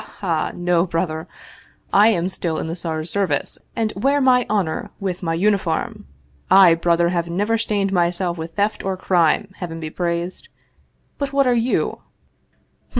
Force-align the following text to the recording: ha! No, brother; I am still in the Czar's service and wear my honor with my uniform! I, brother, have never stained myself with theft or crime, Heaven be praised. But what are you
ha! 0.19 0.51
No, 0.55 0.83
brother; 0.87 1.27
I 1.93 2.07
am 2.07 2.27
still 2.27 2.57
in 2.57 2.65
the 2.65 2.75
Czar's 2.75 3.11
service 3.11 3.59
and 3.75 3.93
wear 3.95 4.19
my 4.19 4.47
honor 4.49 4.89
with 4.99 5.21
my 5.21 5.35
uniform! 5.35 6.07
I, 6.49 6.73
brother, 6.73 7.09
have 7.09 7.29
never 7.29 7.55
stained 7.59 7.93
myself 7.93 8.35
with 8.35 8.55
theft 8.55 8.83
or 8.83 8.97
crime, 8.97 9.53
Heaven 9.59 9.79
be 9.79 9.91
praised. 9.91 10.49
But 11.19 11.33
what 11.33 11.45
are 11.45 11.53
you 11.53 11.99